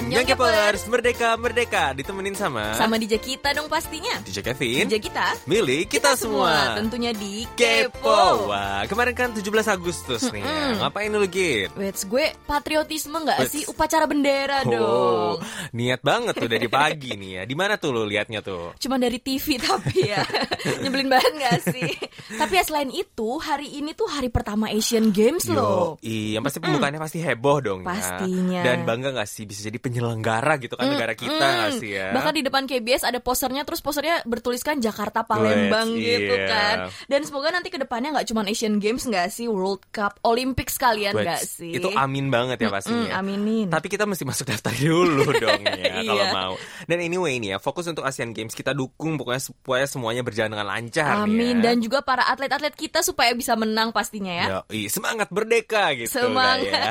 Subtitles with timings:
[0.00, 5.26] Annyeong Kepers, Merdeka Merdeka ditemenin sama Sama DJ kita dong pastinya DJ Kevin DJ kita
[5.44, 6.72] Milik kita, semua.
[6.72, 8.48] Tentunya di Kepo.
[8.48, 10.40] Wah, kemarin kan 17 Agustus nih.
[10.40, 10.80] ya.
[10.80, 11.68] Ngapain lu Git?
[11.76, 13.52] Wait, gue patriotisme nggak Wait.
[13.52, 13.62] sih?
[13.68, 15.34] Upacara bendera Oh, dong
[15.72, 17.42] niat banget tuh dari pagi nih ya.
[17.44, 18.72] Di mana tuh lu liatnya tuh?
[18.80, 20.24] Cuma dari TV tapi ya
[20.82, 21.92] Nyebelin banget gak sih?
[22.30, 26.56] tapi ya selain itu Hari ini tuh hari pertama Asian Games loh Iya, yang pasti
[26.58, 27.92] pembukaannya pasti heboh dong ya.
[27.92, 28.60] Pastinya.
[28.64, 32.14] Dan bangga gak sih bisa jadi penyelenggara gitu kan negara kita gak Hmm, sih ya?
[32.14, 36.46] Bahkan di depan KBS ada posternya Terus posternya bertuliskan Jakarta Palembang Wait, gitu iya.
[36.46, 40.70] kan Dan semoga nanti ke depannya nggak cuma Asian Games gak sih World Cup, Olympic
[40.70, 43.10] sekalian Wait, gak sih Itu amin banget ya pastinya.
[43.10, 46.30] Mm, aminin Tapi kita mesti masuk daftar dulu dong ya kalau Iya.
[46.30, 46.54] mau.
[46.84, 50.68] Dan anyway ini ya, fokus untuk Asian Games kita dukung pokoknya supaya semuanya berjalan dengan
[50.68, 51.64] lancar Amin ya.
[51.66, 54.46] dan juga para atlet-atlet kita supaya bisa menang pastinya ya.
[54.62, 56.62] Yoi, semangat merdeka gitu Semangat.
[56.62, 56.90] Kak, ya.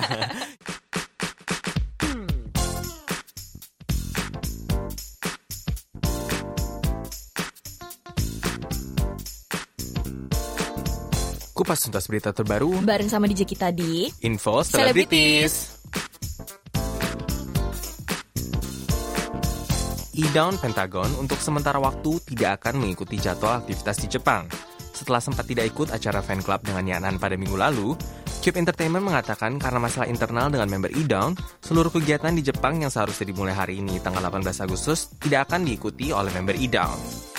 [11.60, 15.84] Kupas tuntas berita terbaru Bareng sama DJ kita di Info Selebritis.
[20.16, 24.48] E-Down Pentagon untuk sementara waktu tidak akan mengikuti jadwal aktivitas di Jepang.
[24.96, 27.92] Setelah sempat tidak ikut acara fan club dengan Yanan pada minggu lalu,
[28.40, 33.36] Cube Entertainment mengatakan karena masalah internal dengan member E-Down, seluruh kegiatan di Jepang yang seharusnya
[33.36, 37.39] dimulai hari ini tanggal 18 Agustus tidak akan diikuti oleh member E-Down.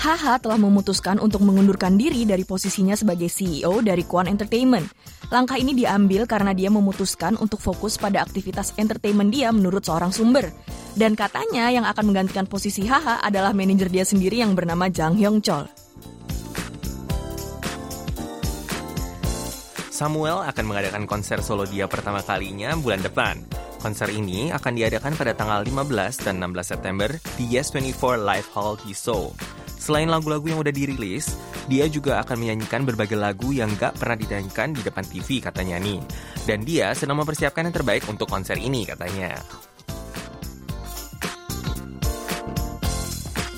[0.00, 4.88] Haha telah memutuskan untuk mengundurkan diri dari posisinya sebagai CEO dari Kwan Entertainment.
[5.28, 10.48] Langkah ini diambil karena dia memutuskan untuk fokus pada aktivitas entertainment dia menurut seorang sumber.
[10.96, 15.44] Dan katanya yang akan menggantikan posisi Haha adalah manajer dia sendiri yang bernama Jang Hyung
[15.44, 15.68] Chol.
[19.92, 23.36] Samuel akan mengadakan konser solo dia pertama kalinya bulan depan.
[23.84, 28.96] Konser ini akan diadakan pada tanggal 15 dan 16 September di Yes24 Live Hall di
[28.96, 29.59] Seoul.
[29.80, 31.32] Selain lagu-lagu yang udah dirilis,
[31.64, 36.04] dia juga akan menyanyikan berbagai lagu yang gak pernah dinyanyikan di depan TV katanya nih.
[36.44, 39.40] Dan dia sedang mempersiapkan yang terbaik untuk konser ini katanya.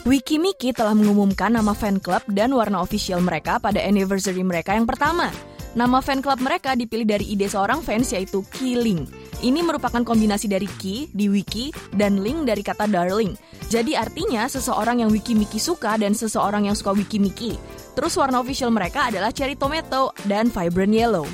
[0.02, 5.30] Wikimiki telah mengumumkan nama fan club dan warna official mereka pada anniversary mereka yang pertama.
[5.74, 9.21] Nama fan club mereka dipilih dari ide seorang fans yaitu Killing.
[9.42, 13.34] Ini merupakan kombinasi dari Ki di wiki dan Ling dari kata darling.
[13.66, 17.58] Jadi artinya seseorang yang Wikimiki suka dan seseorang yang suka Wikimiki.
[17.98, 21.26] Terus warna official mereka adalah cherry tomato dan vibrant yellow.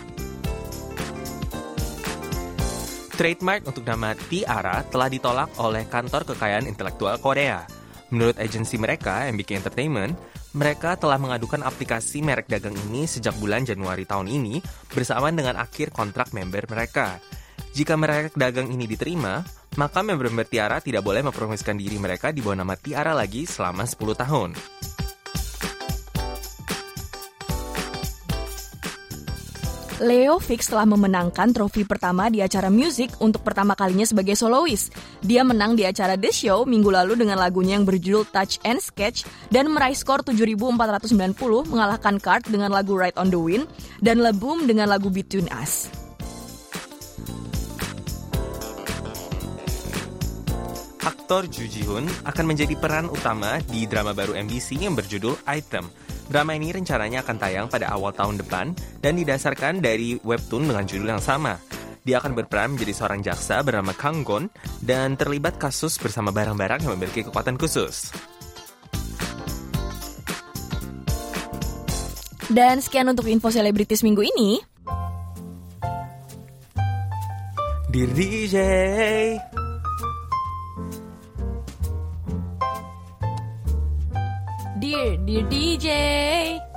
[3.20, 7.68] Trademark untuk nama Tiara telah ditolak oleh kantor kekayaan intelektual Korea.
[8.08, 10.16] Menurut agensi mereka, MBK Entertainment,
[10.56, 14.64] mereka telah mengadukan aplikasi merek dagang ini sejak bulan Januari tahun ini
[14.96, 17.20] bersamaan dengan akhir kontrak member mereka.
[17.78, 19.38] Jika merek dagang ini diterima,
[19.78, 24.18] maka member-member Tiara tidak boleh mempromosikan diri mereka di bawah nama Tiara lagi selama 10
[24.18, 24.50] tahun.
[30.02, 34.90] Leo Fix telah memenangkan trofi pertama di acara musik untuk pertama kalinya sebagai solois.
[35.22, 39.22] Dia menang di acara The Show minggu lalu dengan lagunya yang berjudul Touch and Sketch
[39.54, 43.70] dan meraih skor 7.490 mengalahkan Card dengan lagu Ride on the Wind
[44.02, 46.07] dan Lebum dengan lagu Between Us.
[50.98, 55.86] Aktor Ju Ji Hoon akan menjadi peran utama di drama baru MBC yang berjudul Item.
[56.26, 61.08] Drama ini rencananya akan tayang pada awal tahun depan dan didasarkan dari webtoon dengan judul
[61.14, 61.56] yang sama.
[62.02, 64.50] Dia akan berperan menjadi seorang jaksa bernama Kang Gon
[64.82, 68.10] dan terlibat kasus bersama barang-barang yang memiliki kekuatan khusus.
[72.48, 74.64] Dan sekian untuk info selebritis minggu ini.
[77.88, 78.56] Dear DJ
[84.88, 86.67] Dear, dear DJ.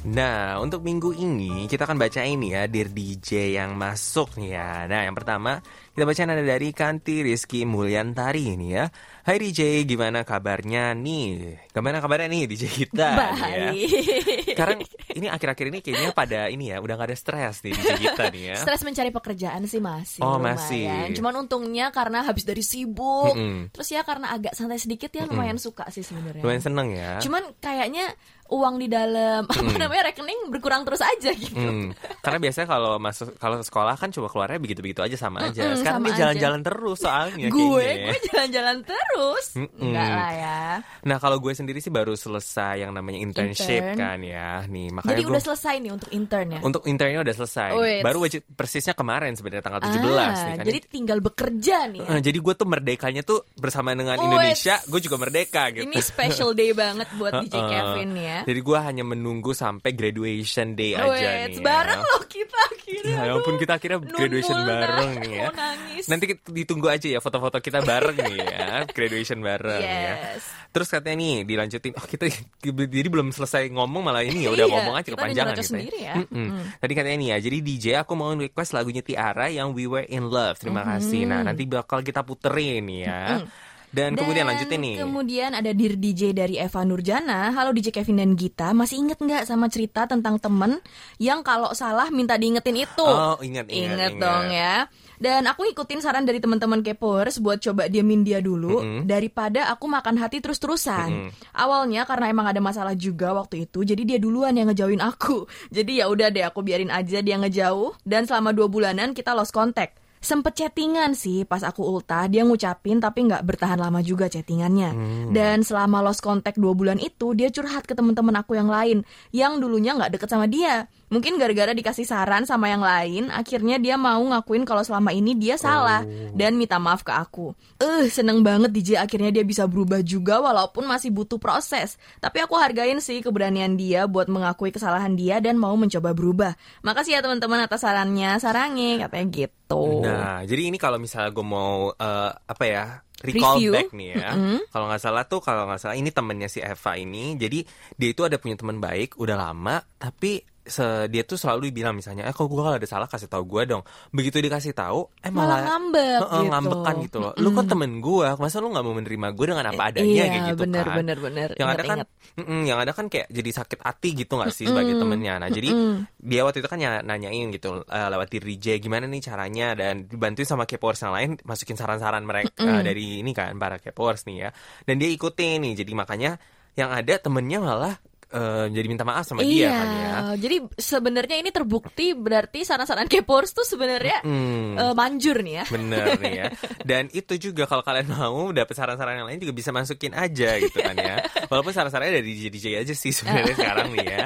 [0.00, 4.88] Nah, untuk minggu ini kita akan baca ini ya Dear DJ yang masuk nih ya
[4.88, 5.60] Nah, yang pertama
[5.92, 8.88] kita baca ada dari Kanti Rizky Mulyantari ini ya
[9.20, 11.60] Hai DJ, gimana kabarnya nih?
[11.68, 13.08] Gimana kabarnya nih DJ kita?
[13.12, 13.16] ya?
[13.36, 14.56] Baik.
[14.56, 14.78] Sekarang
[15.12, 18.42] ini akhir-akhir ini kayaknya pada ini ya Udah gak ada stres nih DJ kita nih
[18.48, 20.56] ya Stres mencari pekerjaan sih masih Oh, lumayan.
[20.56, 20.88] masih.
[21.12, 23.68] Cuman untungnya karena habis dari sibuk Mm-mm.
[23.68, 27.52] Terus ya karena agak santai sedikit ya lumayan suka sih sebenarnya Lumayan seneng ya Cuman
[27.60, 28.08] kayaknya
[28.50, 33.34] uang di dalam apa namanya rekening berkurang terus aja gitu Hmm, karena biasanya kalau masuk
[33.36, 36.20] kalau sekolah kan cuma keluarnya begitu-begitu aja sama aja sekarang sama dia aja.
[36.20, 38.06] jalan-jalan terus soalnya gue kayaknya.
[38.06, 39.80] gue jalan-jalan terus Mm-mm.
[39.80, 40.60] enggak lah ya
[41.00, 43.96] Nah kalau gue sendiri sih baru selesai yang namanya internship Intern.
[43.96, 44.62] kan ya.
[44.64, 47.70] Nih makanya jadi gue udah selesai nih untuk intern ya untuk internnya udah selesai.
[47.72, 48.02] Wait.
[48.02, 50.64] Baru wajib persisnya kemarin sebenarnya tanggal 17 Ah, nih kan.
[50.64, 52.08] jadi tinggal bekerja nih ya.
[52.10, 54.26] Eh, jadi gue tuh merdekanya tuh bersama dengan Wait.
[54.26, 55.84] Indonesia, gue juga merdeka gitu.
[55.84, 57.54] ini special day banget buat DJ.
[57.56, 61.62] Kevin ya Jadi gue hanya menunggu sampai graduation day aja Wait, nih.
[61.62, 62.10] bareng ya.
[62.10, 65.48] loh kita akhirnya Ya ampun kita akhirnya graduation bareng nih ya.
[65.50, 66.04] nangis.
[66.06, 70.14] Nanti kita ditunggu aja ya foto-foto kita bareng nih ya, graduation bareng ya.
[70.36, 70.42] Yes.
[70.70, 72.30] Terus katanya nih dilanjutin, oh kita
[72.62, 76.14] jadi belum selesai ngomong malah ini ya udah Iya, ngomong aja kepanjangan gitu sendiri ya.
[76.14, 76.48] Mm-mm.
[76.78, 80.30] Tadi katanya nih ya, jadi DJ aku mau request lagunya Tiara yang We Were In
[80.30, 80.58] Love.
[80.58, 81.26] Terima kasih.
[81.26, 83.42] Nah nanti bakal kita puterin ya.
[83.90, 84.96] Dan, kemudian lanjutin nih.
[85.02, 87.50] Kemudian ada Dear DJ dari Eva Nurjana.
[87.50, 90.78] Halo DJ Kevin dan Gita, masih inget nggak sama cerita tentang temen
[91.18, 93.02] yang kalau salah minta diingetin itu?
[93.02, 94.22] Oh, ingat, ingat, Ingat ingat.
[94.22, 94.74] dong ya.
[95.20, 100.16] Dan aku ngikutin saran dari teman-teman Kepers buat coba diemin dia dulu daripada aku makan
[100.16, 101.28] hati terus-terusan.
[101.52, 105.44] Awalnya karena emang ada masalah juga waktu itu, jadi dia duluan yang ngejauhin aku.
[105.76, 109.52] Jadi ya udah deh aku biarin aja dia ngejauh dan selama dua bulanan kita lost
[109.52, 109.99] contact.
[110.20, 114.92] Sempet chattingan sih pas aku ultah Dia ngucapin tapi nggak bertahan lama juga chattingannya.
[115.32, 119.02] Dan selama lost contact dua bulan itu Dia curhat ke teman-teman aku yang lain
[119.32, 123.98] Yang dulunya nggak deket sama dia Mungkin gara-gara dikasih saran sama yang lain Akhirnya dia
[123.98, 127.50] mau ngakuin kalau selama ini dia salah Dan minta maaf ke aku
[127.82, 132.54] Eh seneng banget DJ akhirnya dia bisa berubah juga Walaupun masih butuh proses Tapi aku
[132.54, 136.54] hargain sih keberanian dia Buat mengakui kesalahan dia Dan mau mencoba berubah
[136.86, 141.90] Makasih ya teman-teman atas sarannya Sarange katanya gitu Nah, jadi ini kalau misalnya gue mau
[141.90, 143.72] eh, apa ya recall Review.
[143.72, 144.30] back nih ya.
[144.72, 147.36] Kalau nggak salah tuh kalau nggak salah ini temennya si Eva ini.
[147.36, 147.62] Jadi
[147.94, 150.40] dia itu ada punya teman baik udah lama, tapi
[150.70, 153.62] se- dia tuh selalu bilang misalnya, eh kalau gue kalau ada salah kasih tahu gue
[153.66, 153.82] dong.
[154.08, 156.38] Begitu dikasih tahu, eh Malah malah, ngambek gitu.
[156.48, 157.32] ngambekan gitu loh.
[157.36, 160.42] Lu kan temen gue, masa lu nggak mau menerima gue dengan apa adanya iya, kayak
[160.54, 160.96] gitu bener, kan?
[161.02, 161.48] bener, bener.
[161.58, 162.08] Yang ada kan, ingat.
[162.38, 165.34] mm-mm, yang ada kan kayak jadi sakit hati gitu nggak sih sebagai temennya.
[165.36, 165.68] Nah jadi
[166.16, 170.46] dia waktu itu kan ny- nanyain gitu eh, lewat DJ gimana nih caranya dan dibantuin
[170.46, 174.50] sama K-popers yang lain masukin saran-saran mereka eh, dari ini kan para K-popers nih ya.
[174.86, 175.74] Dan dia ikutin nih.
[175.82, 176.38] Jadi makanya
[176.78, 177.94] yang ada temennya malah
[178.30, 180.10] eh, jadi minta maaf sama dia iya, kan ya.
[180.38, 184.76] jadi sebenarnya ini terbukti berarti saran-saran Kepors tuh sebenarnya Hmm.
[184.76, 185.64] eh, manjur nih ya.
[185.66, 186.46] Bener nih ya.
[186.90, 190.78] Dan itu juga kalau kalian mau dapet saran-saran yang lain juga bisa masukin aja gitu
[190.78, 191.16] kan ya.
[191.50, 194.20] Walaupun saran-sarannya dari DJ DJ aja sih sebenarnya sekarang nih ya.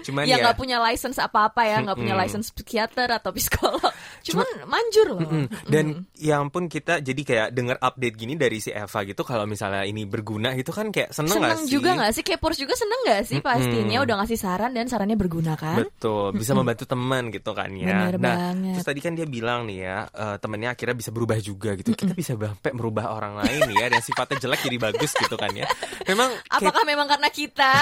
[0.00, 0.44] Cuman yang ya.
[0.48, 3.82] nggak punya license apa-apa ya, nggak punya license psikiater atau psikolog.
[4.24, 5.28] Cuman manjur loh.
[5.28, 5.84] Mm, Dan
[6.16, 10.06] yang pun kita jadi kayak denger update gini dari si Eva gitu kalau misalnya ini
[10.06, 11.70] berguna gitu kan kayak seneng, Seneng gak sih?
[11.70, 15.58] juga nggak sih Kepors juga seneng nggak sih pastinya udah ngasih saran dan sarannya berguna
[15.58, 15.82] kan?
[15.82, 17.90] Betul, bisa membantu teman gitu kan ya.
[17.90, 18.74] Bener nah, banget.
[18.78, 21.92] terus tadi kan dia bilang nih ya, eh, temennya akhirnya bisa berubah juga gitu.
[21.92, 25.66] Kita bisa sampai merubah orang lain ya, dan sifatnya jelek jadi bagus gitu kan ya.
[26.06, 27.72] Memang Apakah memang karena kita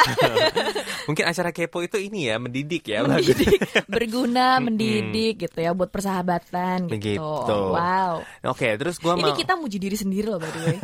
[1.08, 6.88] mungkin acara kepo itu ini ya mendidik ya, mendidik, berguna, mendidik gitu ya buat persahabatan
[6.88, 6.94] gitu.
[6.94, 7.58] Begitu.
[7.74, 8.24] Wow.
[8.48, 10.78] Oke, terus gua Ini mau kita muji diri sendiri loh by the way.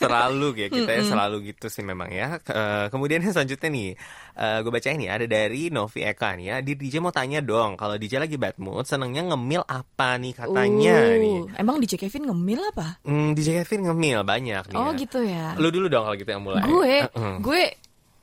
[0.00, 2.40] selalu ya kita ya selalu gitu sih memang ya.
[2.42, 3.88] Eh, kemudian yang selanjutnya nih,
[4.34, 6.56] gue bacain nih ada dari Novi Eka nih ya.
[6.60, 10.94] Di DJ mau tanya dong, kalau DJ lagi bad mood, senengnya ngemil apa nih katanya
[10.94, 11.38] Uh, nih?
[11.56, 13.02] Emang DJ Kevin ngemil apa?
[13.02, 14.78] Hmm, DJ Kevin ngemil banyak nih.
[14.78, 14.98] Oh ya.
[14.98, 15.46] gitu ya.
[15.58, 16.62] Lu dulu dong kalau gitu yang mulai.
[16.62, 17.34] gue Heeh.
[17.42, 17.62] gue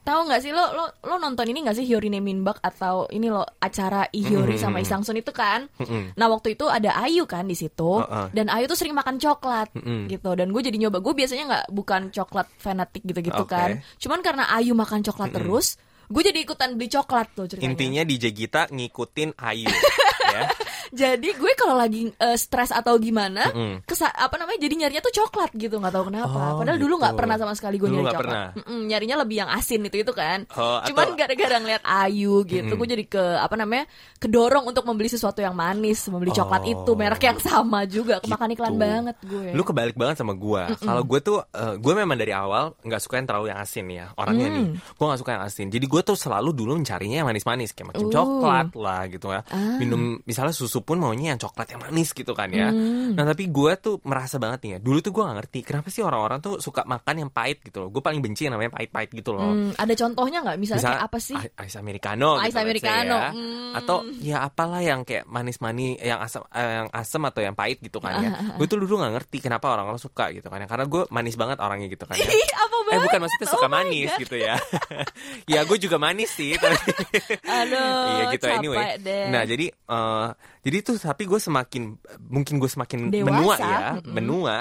[0.05, 3.41] tahu nggak sih lo lo lo nonton ini nggak sih Hyori Minbak atau ini lo
[3.57, 6.13] acara Ihyori sama Isangsun itu kan Mm-mm.
[6.13, 8.29] nah waktu itu ada Ayu kan di situ Heeh.
[8.31, 10.05] dan Ayu tuh sering makan coklat Mm-mm.
[10.05, 13.51] gitu dan gue jadi nyoba gue biasanya nggak bukan coklat fanatik gitu-gitu Oke.
[13.51, 18.01] kan cuman karena Ayu makan coklat terus gue jadi ikutan beli coklat tuh ceritanya Intinya
[18.03, 19.69] DJ Gita ngikutin Ayu
[20.35, 20.43] ya.
[20.91, 23.83] jadi gue kalau lagi eh, stres atau gimana Mm-mm.
[23.83, 27.11] kesa apa namanya jadi nyarinya tuh coklat gitu nggak tahu kenapa Oh, padahal dulu nggak
[27.11, 27.19] gitu.
[27.19, 28.47] pernah sama sekali gue Dulu nyari coklat pernah?
[28.55, 32.71] Mm-mm, nyarinya lebih yang asin itu itu kan Oh, cuman atau- gara-gara ngeliat Ayu gitu
[32.71, 33.85] gue jadi ke apa namanya
[34.17, 36.71] kedorong untuk membeli sesuatu yang manis membeli coklat Oh.
[36.75, 38.81] itu merek yang sama juga kemakan iklan Gitu.
[38.81, 40.67] banget gue Lu kebalik banget sama gua.
[40.75, 44.11] Kalau gue tuh, eh, gue memang dari awal nggak suka yang terlalu yang asin ya
[44.13, 44.65] orangnya nih.
[44.91, 45.67] Gue nggak suka yang asin.
[45.67, 48.11] Jadi gue tuh selalu dulu mencarinya yang manis-manis kayak macam Uh.
[48.11, 49.39] coklat lah gitu ya.
[49.47, 49.79] Ah.
[49.79, 52.67] Minum misalnya susu pun maunya yang coklat yang manis gitu kan ya.
[53.15, 54.79] Nah tapi gue tuh merasa banget nih ya.
[54.83, 57.89] Dulu tuh gue nggak ngerti kenapa sih orang-orang tuh suka makan yang pahit gitu loh.
[57.89, 59.47] Gue paling benci yang namanya pahit-pahit gitu loh.
[59.47, 63.29] Hmm, ada contohnya nggak misalnya Misalnya kayak apa sih Ice americano Ice gitu, americano, ya.
[63.31, 63.77] hmm.
[63.79, 68.03] Atau ya apalah yang kayak manis-manis yang asam eh, yang asam atau yang pahit gitu
[68.03, 68.29] kan ya.
[68.59, 70.67] Gue tuh dulu nggak ngerti kenapa orang-orang suka gitu kan ya.
[70.67, 72.25] Karena gue manis banget orangnya gitu kan ya.
[72.65, 74.19] Apa Eh banget bukan maksudnya suka Oh manis God.
[74.25, 74.55] gitu ya.
[75.53, 76.53] ya gue juga manis sih.
[76.55, 76.91] tapi-
[77.61, 78.97] Aduh, iya gitu capek anyway.
[78.97, 79.25] deh.
[79.29, 81.93] Nah jadi eh, Uh, jadi tuh tapi gue semakin
[82.25, 83.29] mungkin gue semakin Dewasa.
[83.31, 84.11] menua ya, Mm-mm.
[84.11, 84.55] menua.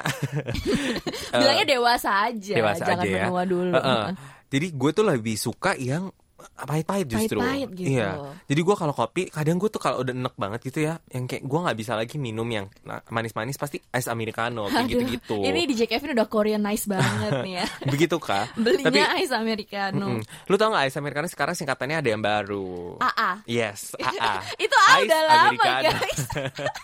[1.34, 3.24] Bilangnya dewasa aja, dewasa jangan aja ya.
[3.26, 3.72] menua dulu.
[3.72, 4.04] Uh-uh.
[4.46, 6.12] Jadi gue tuh lebih suka yang
[6.54, 7.38] pahit-pahit justru.
[7.38, 7.88] Pahit-pahit gitu.
[7.94, 8.10] Iya.
[8.44, 11.42] Jadi gue kalau kopi kadang gue tuh kalau udah enek banget gitu ya, yang kayak
[11.42, 12.66] gue nggak bisa lagi minum yang
[13.08, 15.40] manis-manis pasti es americano kayak gitu-gitu.
[15.40, 17.66] Ini di Jack Kevin udah Korean nice banget nih ya.
[17.84, 18.46] Begitu kah?
[18.54, 20.06] Belinya Tapi ice americano.
[20.14, 20.22] mm-mm.
[20.46, 22.98] lu tau nggak es americano sekarang singkatannya ada yang baru?
[22.98, 23.30] AA.
[23.44, 24.34] Yes, AA.
[24.64, 25.90] Itu A udah lama Americano.
[25.94, 26.20] guys.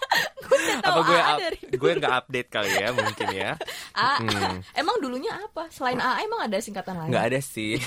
[0.81, 1.41] Apa gue up-
[1.71, 3.51] gue nggak update kali ya mungkin ya?
[3.93, 4.19] A.
[4.19, 4.57] Mm.
[4.75, 5.71] Emang dulunya apa?
[5.71, 7.09] Selain AA emang ada singkatan lain?
[7.09, 7.79] Nggak ada sih.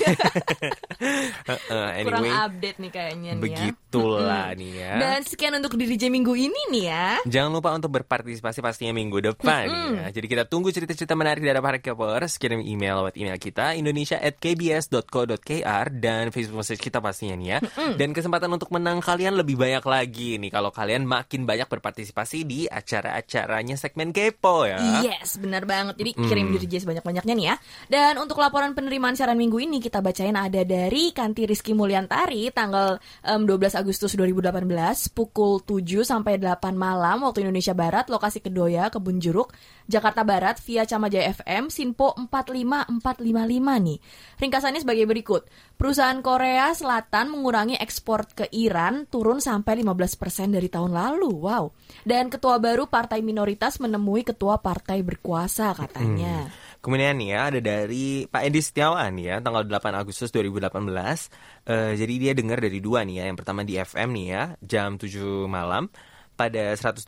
[1.64, 3.40] Uh, Kurang anyway, update nih kayaknya nih ya.
[3.40, 5.00] begitulah nih ya.
[5.00, 7.24] Dan sekian untuk diri J minggu ini nih ya.
[7.24, 9.64] Jangan lupa untuk berpartisipasi pastinya minggu depan
[9.96, 10.12] ya.
[10.12, 12.36] Jadi kita tunggu cerita-cerita menarik dari para Kpopers.
[12.36, 17.64] Kirim email lewat email kita indonesia@kbs.co.kr dan Facebook message kita pastinya nih ya.
[17.96, 22.68] Dan kesempatan untuk menang kalian lebih banyak lagi nih kalau kalian makin banyak berpartisipasi di
[22.68, 25.00] acara-acaranya segmen Kepo ya.
[25.00, 25.96] Yes, benar banget.
[25.96, 27.56] Jadi kirim diri J sebanyak-banyaknya nih ya.
[27.88, 32.98] Dan untuk laporan penerimaan siaran minggu ini kita bacain ada dari Kanti Rizky Mulyantari tanggal
[33.22, 39.22] em, 12 Agustus 2018 pukul 7 sampai 8 malam waktu Indonesia Barat, lokasi Kedoya, Kebun
[39.22, 39.54] Jeruk,
[39.86, 43.98] Jakarta Barat via Camajaya FM Sinpo 45455 nih.
[44.42, 45.46] Ringkasannya sebagai berikut.
[45.78, 51.30] Perusahaan Korea Selatan mengurangi ekspor ke Iran turun sampai 15% dari tahun lalu.
[51.38, 51.70] Wow.
[52.02, 56.63] Dan ketua baru partai minoritas menemui ketua partai berkuasa katanya.
[56.84, 61.32] Kemudian ya ada dari Pak Edi Setiawan ya tanggal 8 Agustus 2018.
[61.64, 63.32] Eh, jadi dia dengar dari dua nih ya.
[63.32, 65.88] Yang pertama di FM nih ya jam 7 malam
[66.34, 67.06] pada 102,6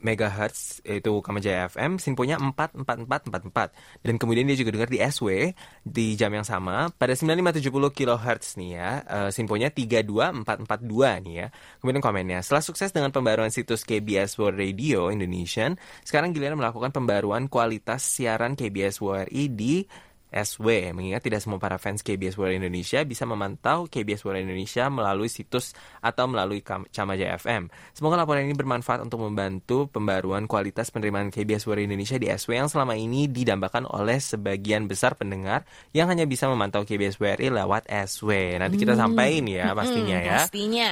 [0.00, 5.52] MHz itu Kamajaya FM simponya 44444 dan kemudian dia juga dengar di SW
[5.84, 6.88] di jam yang sama.
[6.96, 11.46] Pada 9570 kHz nih ya eh, simponya 32442 nih ya.
[11.84, 17.46] Kemudian komennya setelah sukses dengan pembaruan situs KBS World Radio Indonesian sekarang giliran melakukan pembaruan
[17.52, 19.84] kualitas siaran KBS WRI di
[20.32, 25.28] SW mengingat tidak semua para fans KBS World Indonesia bisa memantau KBS World Indonesia melalui
[25.28, 27.68] situs atau melalui Camajaya FM.
[27.92, 32.72] Semoga laporan ini bermanfaat untuk membantu pembaruan kualitas penerimaan KBS World Indonesia di SW yang
[32.72, 38.56] selama ini didambakan oleh sebagian besar pendengar yang hanya bisa memantau KBS WRI lewat SW.
[38.56, 40.38] Nanti kita sampaikan ya pastinya Hmm, ya.
[40.40, 40.88] Pastinya.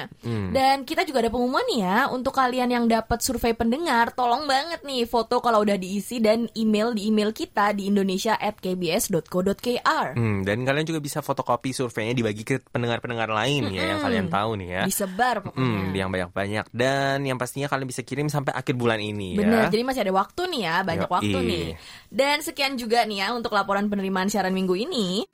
[0.52, 4.84] Dan kita juga ada pengumuman nih ya untuk kalian yang dapat survei pendengar, tolong banget
[4.84, 7.88] nih foto kalau udah diisi dan email di email kita di
[9.30, 10.06] indonesia@kbs.co.kr.
[10.18, 14.50] Hmm, dan kalian juga bisa fotokopi surveinya dibagi ke pendengar-pendengar lain ya yang kalian tahu
[14.58, 14.82] nih ya.
[14.84, 15.62] Disebar pokoknya.
[15.62, 19.72] Hmm, yang banyak-banyak dan yang pastinya kalian bisa kirim sampai akhir bulan ini Bener, ya.
[19.72, 21.14] jadi masih ada waktu nih ya, banyak Yoi.
[21.14, 21.66] waktu nih.
[22.10, 25.24] Dan sekian juga nih ya untuk laporan penerimaan siaran minggu ini.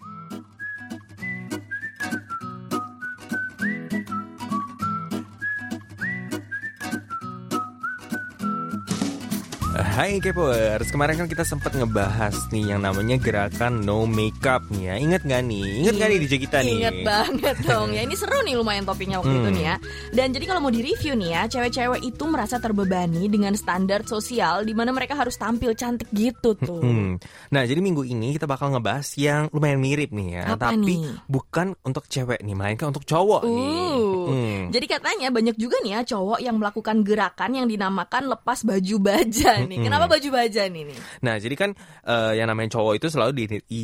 [9.97, 14.95] Hai Kepoers, kemarin kan kita sempat ngebahas nih yang namanya gerakan no makeup nih ya.
[15.00, 15.65] Ingat gak nih?
[15.81, 16.75] Ingat gak nih DJ kita nih?
[16.76, 18.05] Ingat banget dong ya.
[18.05, 19.57] Ini seru nih lumayan topiknya waktu itu Hmm.
[19.57, 19.76] nih ya.
[20.12, 24.76] Dan jadi kalau mau di-review nih ya, cewek-cewek itu merasa terbebani dengan standar sosial di
[24.76, 26.85] mana mereka harus tampil cantik gitu tuh.
[26.85, 27.17] Hmm.
[27.49, 31.25] Nah, jadi minggu ini kita bakal ngebahas yang lumayan mirip nih ya, Apa tapi nih?
[31.25, 33.65] bukan untuk cewek nih, melainkan untuk cowok nih.
[33.65, 34.75] Uh, Hmm.
[34.75, 39.62] Jadi katanya banyak juga nih ya cowok yang melakukan gerakan yang dinamakan lepas baju baja
[39.62, 39.86] nih.
[39.87, 40.99] Kenapa baju baja nih nih?
[41.23, 41.71] Nah, jadi kan
[42.02, 43.33] eh, yang namanya cowok itu selalu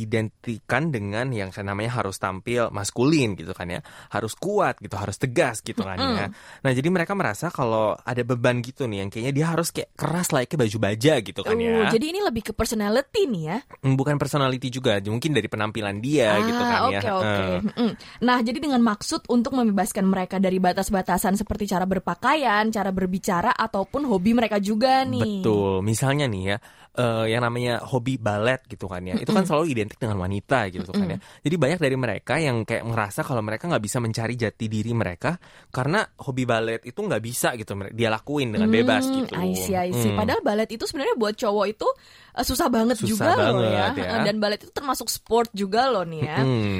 [0.07, 3.79] diidentikan dengan yang namanya harus tampil maskulin gitu kan ya.
[4.11, 6.27] Harus kuat gitu, harus tegas gitu kan ya.
[6.61, 10.29] Nah, jadi mereka merasa kalau ada beban gitu nih yang kayaknya dia harus kayak keras
[10.29, 11.93] layaknya baju baja gitu kan Uh, ya.
[11.93, 13.57] jadi ini lebih ke personality nih ya.
[13.85, 16.99] Hmm, Bukan personality juga, mungkin dari penampilan dia gitu kan Ah, ya.
[16.99, 17.29] Oke oke.
[17.45, 17.91] Eh, Mm-mm.
[18.25, 24.09] Nah jadi dengan maksud untuk membebaskan mereka dari batas-batasan seperti cara berpakaian, cara berbicara ataupun
[24.09, 25.45] hobi mereka juga nih.
[25.45, 25.85] Betul.
[25.93, 26.55] Misalnya nih ya,
[26.93, 29.17] eh, yang namanya hobi balet gitu kan ya.
[29.17, 31.17] Itu kan selalu identik dengan wanita gitu kan ya.
[31.41, 35.35] Jadi banyak dari mereka yang kayak ngerasa kalau mereka nggak bisa mencari jati diri mereka
[35.69, 39.33] karena hobi balet itu nggak bisa gitu dia lakuin dengan bebas Hmm, gitu.
[39.35, 40.13] I see, I see.
[40.13, 40.19] Hmm.
[40.21, 41.87] Padahal balet itu sebenarnya buat cowok itu
[42.33, 43.89] eh, susah banget Susah juga loh ya.
[43.89, 44.05] banget ya.
[44.13, 46.37] Eh, Dan balet itu termasuk sport juga loh nih ya.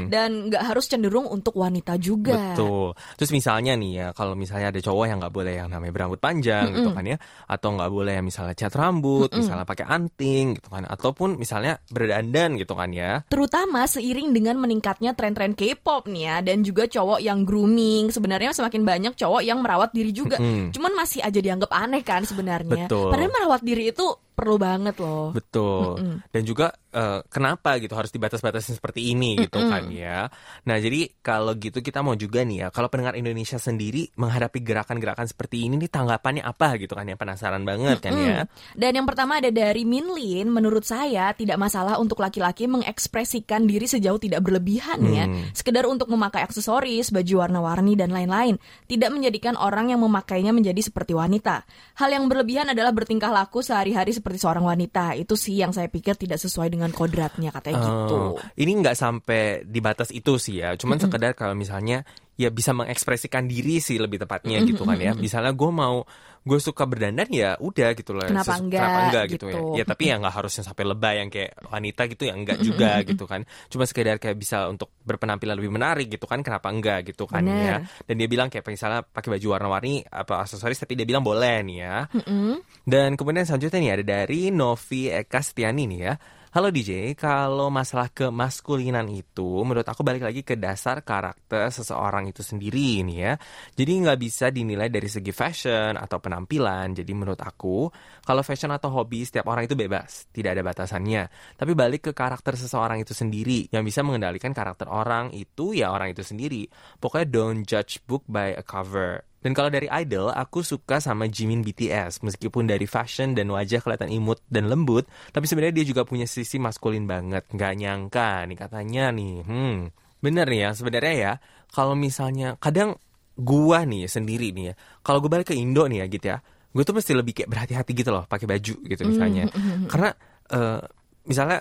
[0.07, 2.53] Dan nggak harus cenderung untuk wanita juga.
[2.53, 2.93] Betul.
[3.17, 6.69] Terus misalnya nih ya, kalau misalnya ada cowok yang nggak boleh yang namanya berambut panjang
[6.71, 10.83] gitu kan ya, atau nggak boleh yang misalnya cat rambut, misalnya pakai anting gitu kan,
[10.83, 13.23] ataupun misalnya berdandan gitu kan ya.
[13.31, 18.11] Terutama seiring dengan meningkatnya tren-tren K-pop nih ya dan juga cowok yang grooming.
[18.11, 20.35] Sebenarnya semakin banyak cowok yang merawat diri juga.
[20.43, 22.91] Cuman masih aja dianggap aneh kan sebenarnya.
[22.91, 23.09] Betul.
[23.15, 25.31] Padahal merawat diri itu perlu banget loh.
[25.31, 26.01] Betul.
[26.01, 26.17] Mm-mm.
[26.33, 29.71] Dan juga eh, kenapa gitu harus dibatas-batasin seperti ini gitu Mm-mm.
[29.71, 30.27] kan ya.
[30.67, 35.29] Nah, jadi kalau gitu kita mau juga nih ya, kalau pendengar Indonesia sendiri menghadapi gerakan-gerakan
[35.29, 38.43] seperti ini nih tanggapannya apa gitu kan ya penasaran banget kan ya.
[38.43, 38.73] Mm-mm.
[38.73, 44.17] Dan yang pertama ada dari Minlin, menurut saya tidak masalah untuk laki-laki mengekspresikan diri sejauh
[44.17, 45.25] tidak berlebihan ya.
[45.29, 45.45] Hmm.
[45.53, 48.57] Sekedar untuk memakai aksesoris, baju warna-warni dan lain-lain,
[48.89, 51.67] tidak menjadikan orang yang memakainya menjadi seperti wanita.
[51.99, 55.19] Hal yang berlebihan adalah bertingkah laku sehari-hari seperti seorang wanita.
[55.19, 58.39] Itu sih yang saya pikir tidak sesuai dengan kodratnya katanya gitu.
[58.39, 60.79] Oh, ini nggak sampai di batas itu sih ya.
[60.79, 65.13] Cuman sekedar kalau misalnya ya bisa mengekspresikan diri sih lebih tepatnya gitu kan ya.
[65.13, 66.01] Misalnya gue mau
[66.43, 68.27] gue suka berdandan ya udah gitu loh.
[68.27, 69.63] Kenapa Sesu- enggak, Kenapa enggak gitu, gitu.
[69.71, 69.79] ya.
[69.79, 73.23] Ya tapi ya nggak harusnya sampai lebay yang kayak wanita gitu ya enggak juga gitu
[73.23, 73.41] kan.
[73.71, 76.43] Cuma sekedar kayak bisa untuk berpenampilan lebih menarik gitu kan.
[76.43, 77.79] Kenapa enggak gitu kan ya.
[77.79, 78.03] Bener.
[78.03, 81.77] Dan dia bilang kayak misalnya pakai baju warna-warni apa aksesoris tapi dia bilang boleh nih
[81.79, 81.95] ya.
[82.11, 82.59] Mm-mm.
[82.83, 86.13] Dan kemudian selanjutnya nih ada dari Novi Eka Setiani nih ya.
[86.53, 92.45] Halo DJ, kalau masalah kemaskulinan itu menurut aku balik lagi ke dasar karakter seseorang itu
[92.45, 93.33] sendiri nih ya.
[93.73, 96.93] Jadi nggak bisa dinilai dari segi fashion atau penampilan.
[96.93, 97.89] Jadi menurut aku,
[98.21, 101.25] kalau fashion atau hobi setiap orang itu bebas, tidak ada batasannya.
[101.57, 106.13] Tapi balik ke karakter seseorang itu sendiri yang bisa mengendalikan karakter orang itu ya orang
[106.13, 106.69] itu sendiri.
[107.01, 109.25] Pokoknya don't judge book by a cover.
[109.43, 112.23] Dan kalau dari idol, aku suka sama Jimin BTS.
[112.23, 115.03] Meskipun dari fashion dan wajah kelihatan imut dan lembut,
[115.35, 117.43] tapi sebenarnya dia juga punya sisi maskulin banget.
[117.51, 119.35] Nggak nyangka nih katanya nih.
[119.43, 119.77] Hmm,
[120.23, 120.69] bener nih ya.
[120.71, 121.33] Sebenarnya ya,
[121.75, 122.95] kalau misalnya kadang
[123.35, 124.73] gua nih sendiri nih ya,
[125.03, 126.37] kalau gue balik ke Indo nih ya gitu ya,
[126.71, 129.51] gue tuh mesti lebih kayak berhati-hati gitu loh pakai baju gitu misalnya.
[129.91, 130.09] Karena
[130.53, 130.81] eh,
[131.27, 131.59] misalnya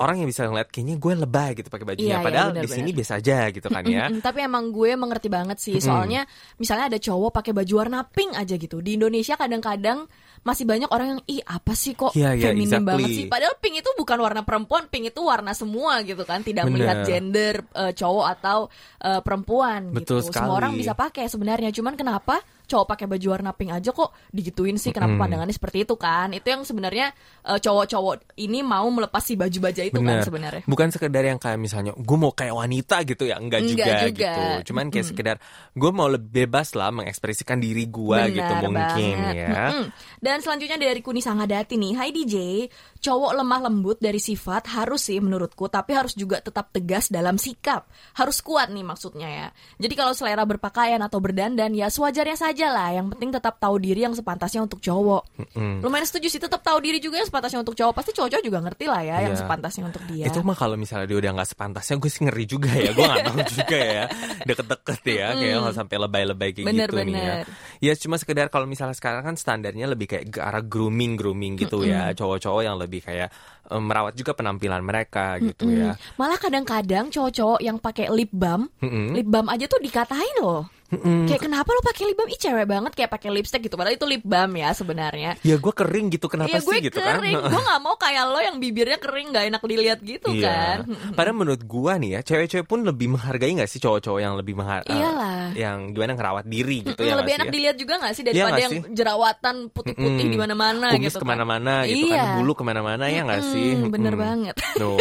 [0.00, 2.68] orang yang bisa ngeliat kayaknya gue lebay gitu pakai bajunya, Iya, iya, padahal bener, di
[2.72, 4.08] sini biasa aja gitu kan ya.
[4.08, 5.76] Tapi emang gue mengerti banget sih.
[5.76, 6.24] Soalnya
[6.56, 8.80] misalnya ada cowok pakai baju warna pink aja gitu.
[8.80, 10.08] Di Indonesia kadang-kadang
[10.42, 12.88] masih banyak orang yang ih apa sih kok Iya, iya, feminim exactly.
[12.88, 13.24] banget sih?
[13.28, 16.40] Padahal pink itu bukan warna perempuan pink itu warna semua gitu kan.
[16.40, 16.72] Tidak Bener.
[16.72, 18.58] melihat gender eh, cowok atau
[18.96, 20.32] eh, perempuan Betul gitu.
[20.32, 20.40] Sekali.
[20.40, 21.68] semua orang bisa pakai sebenarnya.
[21.70, 22.40] Cuman kenapa
[22.72, 26.48] cowok pakai baju warna pink aja kok digituin sih kenapa pandangannya seperti itu kan itu
[26.48, 27.12] yang sebenarnya
[27.44, 30.24] eh, cowok-cowok ini mau melepas si baju baja itu kan Bener.
[30.24, 33.92] sebenarnya Bukan sekedar yang kayak misalnya gue mau kayak wanita gitu ya, enggak, Enggak juga,
[34.08, 34.32] juga.
[34.32, 34.42] gitu.
[34.72, 35.36] Cuman kayak sekedar
[35.74, 39.34] gue mau lebih bebas lah mengekspresikan diri gue gitu mungkin banget.
[39.36, 39.58] ya.
[39.68, 39.86] Mm-mm.
[40.22, 42.66] Dan selanjutnya dari Kuni Sangadati nih, Hai DJ,
[43.02, 47.90] cowok lemah lembut dari sifat harus sih menurutku, tapi harus juga tetap tegas dalam sikap.
[48.14, 49.48] Harus kuat nih maksudnya ya.
[49.82, 52.92] Jadi kalau selera berpakaian atau berdandan ya sewajarnya saja lah.
[52.92, 55.22] Yang penting tetap tahu diri yang sepantasnya untuk cowok.
[55.56, 55.80] Mm.
[55.80, 57.94] Lumayan setuju sih, tetap tahu diri juga yang sepantasnya untuk cowok.
[57.94, 59.40] Pasti cowok-cowok juga ngerti lah ya yang Iya.
[59.40, 60.26] sepantasnya untuk dia.
[60.28, 62.90] Itu mah kalau misalnya dia udah nggak sepantasnya gue sih ngeri juga ya.
[62.92, 64.04] Gue nggak mau juga ya
[64.48, 65.26] deket-deket ya.
[65.34, 67.34] Kayak nggak sampai lebay-lebay kayak Bener, gitu nih ya.
[67.40, 67.44] bener.
[67.80, 71.82] Ya cuma sekedar kalau misalnya sekarang kan standarnya lebih kayak ke arah grooming grooming gitu
[71.82, 72.12] ya.
[72.12, 73.28] Cowok-cowok yang lebih kayak
[73.64, 75.94] eh, merawat juga penampilan mereka gitu ya.
[75.94, 76.18] Mm.
[76.18, 79.14] Malah kadang-kadang cowok-cowok yang pakai lip balm, Mm-mm.
[79.14, 80.66] lip balm aja tuh dikatain loh.
[80.92, 81.24] Mm-mm.
[81.24, 82.28] Kayak kenapa lo pakai lip balm?
[82.28, 83.74] Ih cewek banget kayak pakai lipstick gitu.
[83.74, 85.40] Padahal itu lip balm ya sebenarnya.
[85.40, 87.16] Ya gue kering gitu kenapa Iya gue sih gitu kan?
[87.18, 87.36] kering.
[87.42, 90.84] gue nggak mau kayak lo yang bibirnya kering nggak enak dilihat gitu kan.
[90.84, 91.12] Iya.
[91.12, 94.92] Padahal menurut gua nih ya, cewek-cewek pun lebih menghargai nggak sih cowok-cowok yang lebih menghargai
[94.92, 95.42] Iyalah.
[95.54, 97.52] yang gimana ngerawat diri gitu Mm, ya lebih enak ya?
[97.52, 98.82] dilihat juga gak sih Iya daripada nggak yang sih?
[98.92, 100.28] jerawatan putih-putih Mm-mm.
[100.28, 101.22] di mana-mana Kumis gitu kan.
[101.22, 102.16] ke mana-mana gitu Iya.
[102.18, 103.68] kan, bulu ke mana-mana ya nggak sih?
[103.74, 104.22] Mm, bener Mm-mm.
[104.22, 104.54] banget.
[104.74, 104.98] Tuh.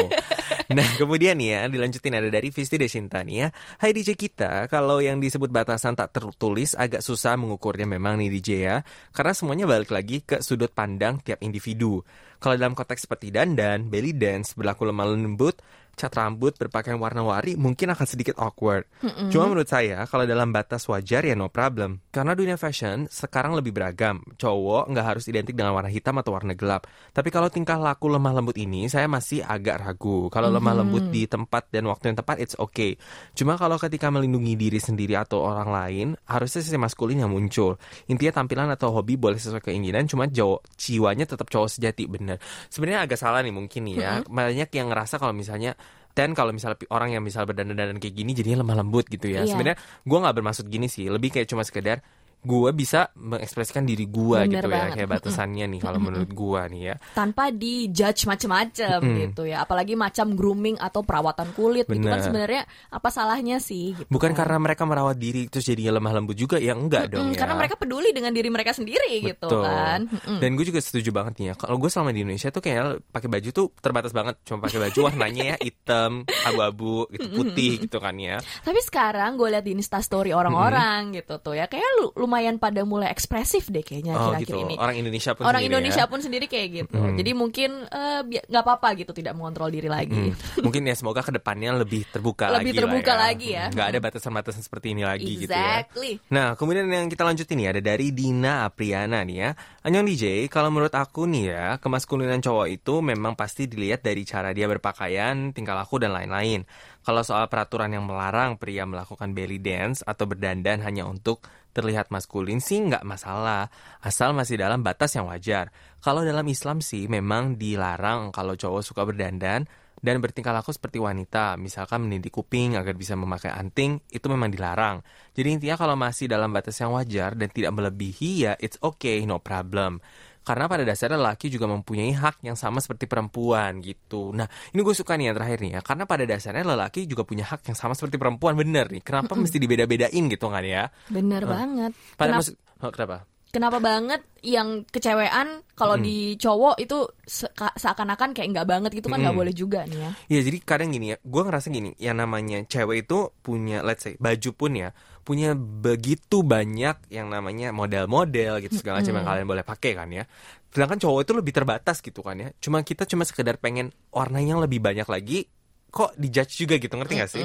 [0.71, 4.97] Nah kemudian nih ya dilanjutin ada dari Visti Desinta nih ya Hai DJ kita Kalau
[4.97, 5.51] yang disebut
[5.81, 8.77] batasan tak tertulis agak susah mengukurnya memang nih DJ ya.
[9.17, 12.05] Karena semuanya balik lagi ke sudut pandang tiap individu.
[12.37, 15.57] Kalau dalam konteks seperti dandan, belly dance, berlaku lemah lembut
[15.95, 18.89] cat rambut, berpakaian warna-warni mungkin akan sedikit awkward.
[19.29, 22.01] Cuma menurut saya kalau dalam batas wajar ya no problem.
[22.09, 24.23] Karena dunia fashion sekarang lebih beragam.
[24.35, 26.89] Cowok nggak harus identik dengan warna hitam atau warna gelap.
[27.13, 30.27] Tapi kalau tingkah laku lemah lembut ini saya masih agak ragu.
[30.33, 32.97] Kalau lemah lembut di tempat dan waktu yang tepat it's okay.
[33.37, 37.77] Cuma kalau ketika melindungi diri sendiri atau orang lain harusnya sisi maskulin yang muncul.
[38.09, 42.37] Intinya tampilan atau hobi boleh sesuai keinginan cuma cowok jiwanya tetap cowok sejati bener.
[42.67, 44.11] Sebenarnya agak salah nih mungkin nih ya.
[44.25, 45.77] Banyak yang ngerasa kalau misalnya
[46.13, 49.43] dan kalau misalnya orang yang misal berdandan-dandan kayak gini jadinya lemah lembut gitu ya.
[49.43, 49.55] Iya.
[49.55, 52.03] Sebenarnya gue nggak bermaksud gini sih, lebih kayak cuma sekedar
[52.41, 54.93] gue bisa mengekspresikan diri gue gitu ya, banget.
[54.97, 56.95] kayak batasannya nih kalau menurut gue nih ya.
[57.13, 62.25] tanpa dijudge macem-macem gitu ya apalagi macam grooming atau perawatan kulit gitu kan Bener.
[62.25, 64.45] sebenarnya apa salahnya sih gitu Bukan kan.
[64.45, 67.37] karena mereka merawat diri terus jadinya lemah lembut juga, ya enggak dong ya.
[67.37, 69.63] karena mereka peduli dengan diri mereka sendiri gitu Betul.
[69.63, 70.37] kan Mm-mm.
[70.41, 71.55] Dan gue juga setuju banget nih ya.
[71.55, 74.35] Kalau gue selama di Indonesia tuh kayak pakai baju tuh terbatas banget.
[74.41, 78.41] Cuma pakai baju warnanya ya hitam, abu-abu, gitu putih gitu kan ya.
[78.61, 83.11] tapi sekarang gue lihat di instastory orang-orang gitu tuh ya kayak lu- lumayan pada mulai
[83.11, 84.63] ekspresif deh kayaknya Oh akhir-akhir gitu.
[84.63, 84.75] ini.
[84.79, 86.07] Orang Indonesia pun Orang sendiri Indonesia ya.
[86.07, 86.95] pun sendiri kayak gitu.
[86.95, 87.15] Mm.
[87.19, 90.31] Jadi mungkin eh, nggak apa-apa gitu tidak mengontrol diri lagi.
[90.31, 90.63] Hmm.
[90.65, 93.27] Mungkin ya semoga ke depannya lebih terbuka Lebih lagi terbuka lah ya.
[93.27, 93.65] lagi ya.
[93.67, 95.83] Hmm, Nggak ada batasan-batasan seperti ini lagi gitu ya.
[95.83, 96.11] Exactly.
[96.31, 99.49] Nah, kemudian yang kita lanjutin nih ada dari Dina Apriana nih ya.
[99.83, 104.55] Anyong DJ, kalau menurut aku nih ya, kemaskulinan cowok itu memang pasti dilihat dari cara
[104.55, 106.63] dia berpakaian, tingkah laku dan lain-lain.
[107.01, 112.59] Kalau soal peraturan yang melarang pria melakukan belly dance atau berdandan hanya untuk terlihat maskulin
[112.59, 113.71] sih nggak masalah,
[114.03, 115.71] asal masih dalam batas yang wajar.
[116.03, 119.65] Kalau dalam Islam sih memang dilarang kalau cowok suka berdandan
[120.01, 125.05] dan bertingkah laku seperti wanita, misalkan menindik kuping agar bisa memakai anting, itu memang dilarang.
[125.37, 129.37] Jadi intinya kalau masih dalam batas yang wajar dan tidak melebihi ya it's okay, no
[129.37, 130.01] problem.
[130.41, 134.33] Karena pada dasarnya lelaki juga mempunyai hak yang sama seperti perempuan gitu.
[134.33, 135.81] Nah, ini gue suka nih yang terakhir nih ya.
[135.85, 139.05] Karena pada dasarnya lelaki juga punya hak yang sama seperti perempuan, bener nih.
[139.05, 140.89] Kenapa mesti dibeda-bedain gitu kan ya?
[141.13, 141.93] Bener banget.
[142.17, 143.17] Pada Kenapa, maksud, oh, kenapa?
[143.51, 149.19] Kenapa banget yang kecewean kalau di cowok itu seka- seakan-akan kayak nggak banget gitu kan
[149.19, 149.41] nggak Mm.
[149.43, 150.11] boleh juga nih ya.
[150.31, 154.15] Ya jadi kadang gini ya, gue ngerasa gini, yang namanya cewek itu punya, let's say,
[154.17, 154.89] baju pun ya,
[155.21, 160.23] punya begitu banyak yang namanya model-model gitu segala macam yang kalian boleh pakai kan ya.
[160.71, 162.49] Sedangkan cowok itu lebih terbatas gitu kan ya.
[162.57, 165.45] Cuma kita cuma sekedar pengen warna yang lebih banyak lagi,
[165.91, 167.43] kok dijudge juga gitu ngerti gak sih?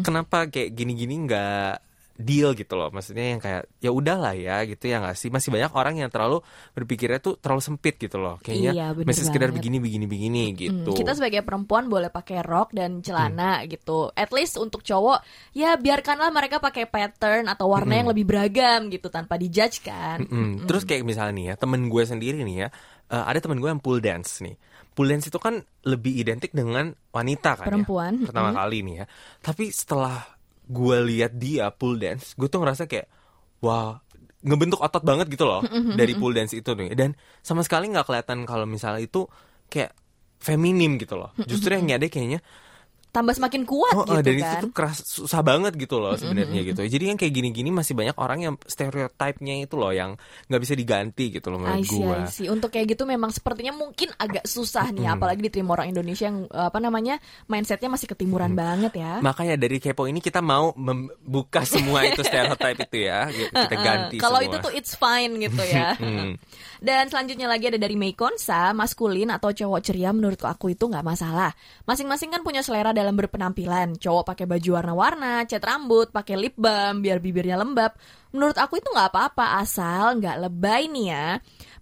[0.00, 5.00] Kenapa kayak gini-gini nggak deal gitu loh maksudnya yang kayak ya udahlah ya gitu ya
[5.00, 8.86] nggak sih masih banyak orang yang terlalu berpikirnya tuh terlalu sempit gitu loh kayaknya Iya,
[9.02, 9.58] masih sekedar banget.
[9.64, 14.12] begini begini begini Hmm, gitu kita sebagai perempuan boleh pakai rok dan celana gitu.
[14.12, 15.22] At least untuk cowok
[15.52, 20.22] ya biarkanlah mereka pakai pattern atau warna yang lebih beragam gitu tanpa dijudge kan.
[20.22, 20.64] Mm-mm.
[20.68, 22.68] Terus kayak misalnya nih ya, temen gue sendiri nih ya,
[23.08, 24.54] eh, ada temen gue yang pool dance nih.
[24.92, 29.04] Pool dance itu kan lebih identik dengan wanita kan Perempuan, ya, pertama kali nih ya.
[29.40, 30.20] Tapi setelah
[30.72, 33.06] gue lihat dia pool dance, gue tuh ngerasa kayak,
[33.60, 34.00] wah
[34.42, 35.62] ngebentuk otot banget gitu loh
[36.00, 36.96] dari pool dance itu nih.
[36.96, 39.28] Dan sama sekali nggak kelihatan kalau misalnya itu
[39.68, 39.92] kayak
[40.40, 41.30] feminim gitu loh.
[41.50, 42.40] Justru yang ada kayaknya
[43.12, 44.62] Tambah semakin kuat Oh, gitu dan itu kan.
[44.64, 46.80] tuh keras susah banget gitu loh sebenarnya gitu.
[46.80, 50.16] Jadi yang kayak gini-gini masih banyak orang yang stereotipnya itu loh yang
[50.48, 52.24] nggak bisa diganti gitu loh menurut gua.
[52.32, 52.48] See.
[52.48, 56.80] Untuk kayak gitu memang sepertinya mungkin agak susah nih, apalagi diterima orang Indonesia yang apa
[56.80, 57.20] namanya
[57.52, 59.20] mindsetnya masih ketimuran banget ya.
[59.20, 63.52] Makanya dari kepo ini kita mau membuka semua itu stereotip itu ya, gitu.
[63.52, 66.00] kita ganti Kalau itu tuh it's fine gitu ya.
[66.00, 66.40] Hmm.
[66.86, 71.06] Dan selanjutnya lagi ada dari Mei Konsa, maskulin atau cowok ceria menurutku aku itu nggak
[71.06, 71.54] masalah.
[71.86, 73.98] Masing-masing kan punya selera dalam berpenampilan.
[73.98, 77.98] Cowok pakai baju warna-warna, cat rambut, pakai lip balm biar bibirnya lembab.
[78.32, 81.28] Menurut aku itu nggak apa-apa asal nggak lebay nih ya.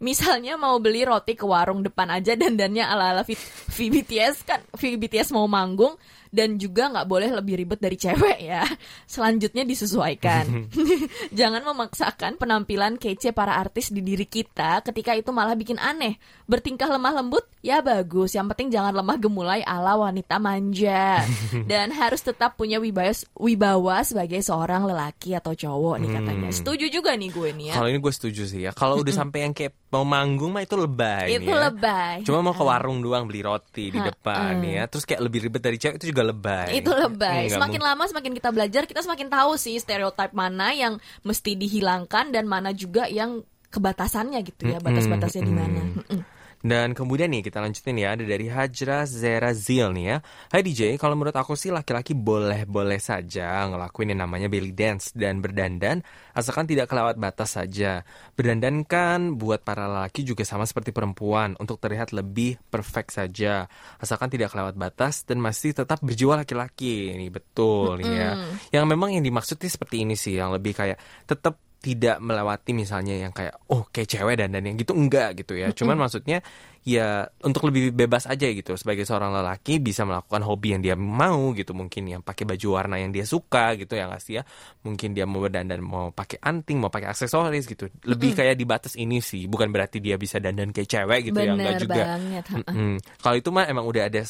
[0.00, 3.36] Misalnya mau beli roti ke warung depan aja dandannya ala-ala V-
[3.70, 5.94] VBTS kan VBTS mau manggung
[6.30, 8.62] dan juga nggak boleh lebih ribet dari cewek ya.
[9.04, 10.70] Selanjutnya disesuaikan.
[11.38, 16.16] Jangan memaksakan penampilan kece para artis di diri kita ketika itu malah bikin aneh.
[16.46, 18.34] Bertingkah lemah lembut ya bagus.
[18.34, 21.22] Yang penting jangan lemah gemulai ala wanita manja.
[21.70, 26.50] Dan harus tetap punya wibawa, wibawa sebagai seorang lelaki atau cowok nih katanya.
[26.50, 27.74] Setuju juga nih gue nih ya.
[27.78, 28.70] Kalau ini gue setuju sih ya.
[28.74, 31.70] Kalau udah sampai yang kayak mau manggung mah itu lebay Itu ya.
[31.70, 32.22] lebay.
[32.22, 34.86] Cuma mau ke warung doang beli roti di depan ya.
[34.86, 36.80] Terus kayak lebih ribet dari cewek itu juga lebay.
[36.80, 37.48] Itu lebay.
[37.48, 42.34] Nggak Semakin lama semakin kita belajar, kita semakin tahu sih stereotip mana yang mesti dihilangkan
[42.34, 45.80] dan mana juga yang kebatasannya gitu ya, batas-batasnya di mana.
[45.94, 46.39] Mm-mm.
[46.60, 50.16] Dan kemudian nih kita lanjutin ya ada dari Hajra Zerazil nih ya.
[50.52, 55.40] Hai DJ, kalau menurut aku sih laki-laki boleh-boleh saja ngelakuin yang namanya belly dance dan
[55.40, 56.04] berdandan
[56.36, 58.04] asalkan tidak kelewat batas saja.
[58.36, 63.64] Berdandan kan buat para laki juga sama seperti perempuan untuk terlihat lebih perfect saja.
[63.96, 67.16] Asalkan tidak kelewat batas dan masih tetap berjiwa laki-laki.
[67.16, 68.30] Ini betul nih ya.
[68.68, 73.16] Yang memang yang dimaksud nih seperti ini sih yang lebih kayak tetap tidak melewati misalnya
[73.16, 75.72] yang kayak oh kayak cewek dan dan yang gitu enggak gitu ya.
[75.72, 76.44] Cuman maksudnya
[76.80, 81.52] ya untuk lebih bebas aja gitu sebagai seorang lelaki bisa melakukan hobi yang dia mau
[81.56, 84.42] gitu mungkin yang pakai baju warna yang dia suka gitu ya nggak sih ya.
[84.84, 87.88] Mungkin dia mau berdandan mau pakai anting, mau pakai aksesoris gitu.
[88.04, 91.56] Lebih kayak di batas ini sih, bukan berarti dia bisa dandan kayak cewek gitu ya
[91.56, 92.02] enggak Bener juga.
[92.04, 92.44] banget.
[92.44, 92.56] ha.
[92.60, 92.92] Mm-mm.
[93.24, 94.20] Kalau itu mah emang udah ada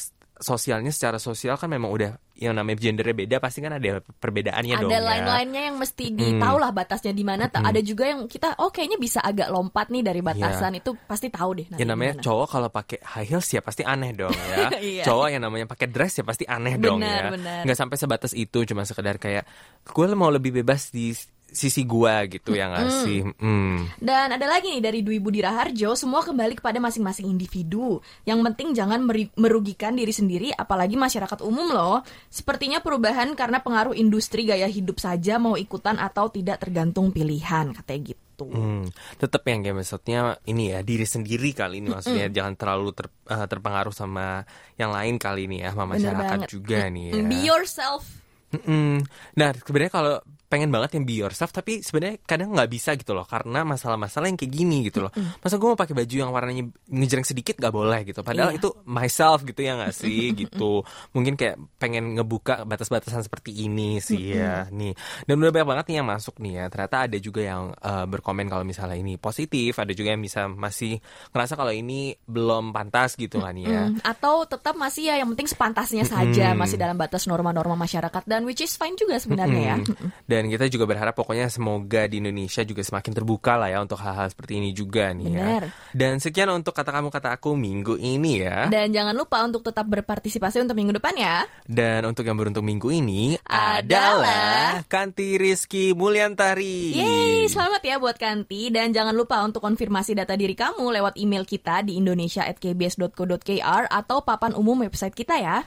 [0.41, 4.89] sosialnya secara sosial kan memang udah yang namanya gendernya beda pasti kan ada perbedaannya dong
[4.89, 5.05] ada ya.
[5.05, 7.45] lain-lainnya yang mesti ditahu lah batasnya di mana.
[7.45, 11.29] Ta- Ada juga yang kita oh kayaknya bisa agak lompat nih dari batasan itu pasti
[11.29, 11.65] tahu deh.
[11.69, 12.25] nanti Ya namanya gimana.
[12.25, 14.57] cowok kalau pakai high heels ya pasti aneh dong ya.
[14.81, 15.03] Iya.
[15.05, 17.31] Cowok yang namanya pakai dress ya pasti aneh dong Benar, ya.
[17.31, 17.61] benar.
[17.61, 19.45] Nggak sampai sebatas itu cuma sekedar kayak
[19.85, 21.13] gue mau lebih bebas di
[21.51, 23.35] sisi gua gitu yang ngasih.
[23.37, 23.85] Hmm.
[23.99, 27.99] Dan ada lagi nih dari Dwi Budi Raharjo, semua kembali kepada masing-masing individu.
[28.23, 29.03] Yang penting jangan
[29.35, 32.01] merugikan diri sendiri, apalagi masyarakat umum loh.
[32.31, 38.15] Sepertinya perubahan karena pengaruh industri gaya hidup saja mau ikutan atau tidak tergantung pilihan, katanya
[38.15, 38.47] gitu.
[38.49, 38.89] Hmm,
[39.21, 43.45] tetap yang kayak maksudnya ini ya diri sendiri kali ini maksudnya jangan terlalu ter- eh,
[43.45, 44.41] terpengaruh sama
[44.81, 47.21] yang lain kali ini ya sama masyarakat juga nih ya.
[47.21, 48.01] Mm, Be yourself.
[48.49, 49.05] Mm-mm.
[49.37, 50.15] Nah sebenarnya kalau
[50.51, 54.35] pengen banget yang be yourself tapi sebenarnya kadang nggak bisa gitu loh karena masalah-masalah yang
[54.35, 55.11] kayak gini gitu loh.
[55.39, 58.19] Masa gue mau pakai baju yang warnanya ngejreng sedikit gak boleh gitu.
[58.19, 58.59] Padahal Iya.
[58.59, 60.83] itu myself gitu ya nggak sih gitu.
[61.15, 64.91] Mungkin kayak pengen ngebuka batas-batasan seperti ini sih ya nih.
[65.23, 66.65] Dan udah banyak banget nih yang masuk nih ya.
[66.67, 69.79] Ternyata ada juga yang eh, berkomen kalau misalnya ini positif.
[69.79, 70.99] Ada juga yang bisa masih
[71.31, 73.87] ngerasa kalau ini belum pantas gitu kan ya.
[74.03, 78.59] Atau tetap masih ya yang penting sepantasnya saja, masih dalam batas norma-norma masyarakat dan which
[78.59, 79.77] is fine juga sebenarnya ya.
[79.79, 80.09] Mm-mm.
[80.41, 84.25] Dan kita juga berharap pokoknya semoga di Indonesia juga semakin terbuka lah ya untuk hal-hal
[84.25, 85.69] seperti ini juga nih Bener.
[85.69, 85.93] ya.
[85.93, 88.65] Dan sekian untuk kata kamu kata aku minggu ini ya.
[88.73, 91.45] Dan jangan lupa untuk tetap berpartisipasi untuk minggu depan ya.
[91.61, 96.97] Dan untuk yang beruntung minggu ini Adalah- adalah Kanti Rizky Mulyantari.
[96.97, 101.45] Yeay, selamat ya buat Kanti dan jangan lupa untuk konfirmasi data diri kamu lewat email
[101.45, 105.61] kita di indonesia@kbs.co.kr atau papan umum website kita ya.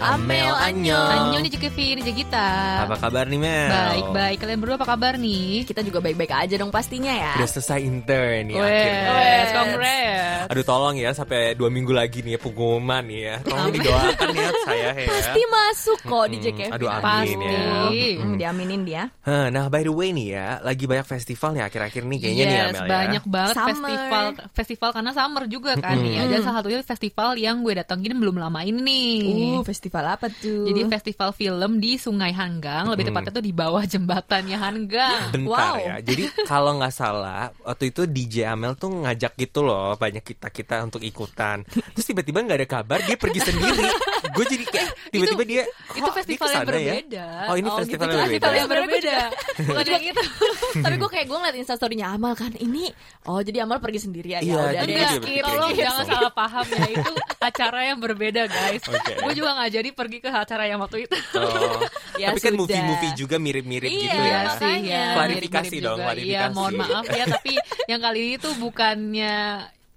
[0.00, 1.10] Amel Annyeong.
[1.12, 2.46] Annyeong nih Kevin, ini kita.
[2.82, 3.68] Apa kabar nih Mel?
[3.68, 4.36] Baik, baik.
[4.40, 5.62] Kalian berdua apa kabar nih?
[5.62, 7.32] Kita juga baik-baik aja dong pastinya ya.
[7.36, 9.52] Udah selesai intern nih Wes, akhirnya.
[9.52, 10.48] congrats.
[10.50, 13.36] Aduh tolong ya sampai dua minggu lagi nih ya pengumuman nih ya.
[13.44, 15.06] Tolong didoakan ya saya ya.
[15.06, 16.70] Pasti masuk kok di Mm, JKT.
[16.72, 17.34] aduh, amin Pasti.
[17.44, 18.16] ya.
[18.16, 19.02] Mm, diaminin dia.
[19.26, 22.64] Nah by the way nih ya, lagi banyak festival nih akhir-akhir nih kayaknya nih ya
[22.64, 22.88] yes, Mel ya.
[22.88, 23.68] banyak banget Summer.
[23.68, 26.14] festival festival karena summer juga kan nih.
[26.18, 29.12] Ada salah satunya festival yang gue datengin belum lama ini nih.
[29.52, 30.64] Uh, festival apa tuh?
[30.64, 35.20] Jadi festival film di Sungai Hanggang, lebih tepatnya tuh di bawah jembatannya Hanggang.
[35.30, 35.74] Bentar Wow.
[35.76, 35.96] ya.
[36.00, 40.82] Jadi kalau nggak salah waktu itu DJ Amel tuh ngajak gitu loh banyak kita kita
[40.82, 41.66] untuk ikutan.
[41.66, 43.88] Terus tiba-tiba nggak ada kabar dia pergi sendiri.
[44.30, 46.68] Gue jadi kayak tiba-tiba dia itu dia festival yang ya?
[46.68, 47.26] berbeda.
[47.46, 48.14] Oh ini Oh, festival gitu.
[48.14, 48.30] yang Itu berbeda.
[48.30, 49.16] Festival yang berbeda.
[49.60, 50.22] Bukan yang itu.
[50.84, 52.90] Tapi gue kayak gue ngeliat instastorynya Amal kan ini
[53.22, 55.80] Oh jadi Amal pergi sendiri ya Iya, Ya udah deh tolong gitu.
[55.80, 59.12] jangan salah paham ya Itu acara yang berbeda guys Oke.
[59.16, 61.80] Gue juga gak jadi pergi ke acara yang waktu itu Oh,
[62.20, 64.40] Ya tapi kan movie-movie juga mirip-mirip Iya, gitu ya.
[64.54, 66.06] sih ya Klarifikasi mirip-mirip dong, juga.
[66.06, 66.36] klarifikasi.
[66.36, 67.52] Iya mohon maaf ya Tapi
[67.86, 69.36] yang kali ini tuh bukannya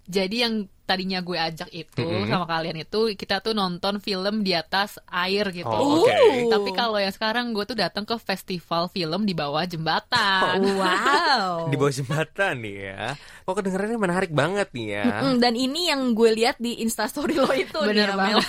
[0.03, 2.27] Jadi yang tadinya gue ajak itu Mm-mm.
[2.27, 5.63] sama kalian itu kita tuh nonton film di atas air gitu.
[5.65, 6.11] Oh, oke.
[6.11, 6.51] Uh.
[6.51, 10.59] Tapi kalau yang sekarang gue tuh datang ke festival film di bawah jembatan.
[10.59, 13.15] Wow Di bawah jembatan nih ya.
[13.41, 15.05] Kok kedengarannya menarik banget nih ya.
[15.23, 18.39] Mm, Dan ini yang gue lihat di instastory lo itu Bener nih, Amel.